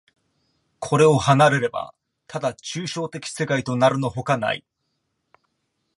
[0.79, 1.93] これを離れれば、
[2.25, 4.65] ただ抽象的世界となるのほかない。